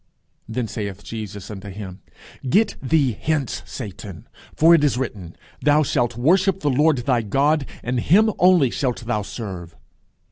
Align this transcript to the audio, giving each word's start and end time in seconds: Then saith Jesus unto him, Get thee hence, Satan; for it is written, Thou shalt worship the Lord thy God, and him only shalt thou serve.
Then 0.49 0.67
saith 0.67 1.03
Jesus 1.03 1.51
unto 1.51 1.69
him, 1.69 2.01
Get 2.49 2.75
thee 2.81 3.11
hence, 3.21 3.61
Satan; 3.67 4.27
for 4.55 4.73
it 4.73 4.83
is 4.83 4.97
written, 4.97 5.35
Thou 5.61 5.83
shalt 5.83 6.17
worship 6.17 6.61
the 6.61 6.71
Lord 6.71 6.97
thy 7.05 7.21
God, 7.21 7.67
and 7.83 7.99
him 7.99 8.31
only 8.39 8.71
shalt 8.71 9.05
thou 9.05 9.21
serve. 9.21 9.75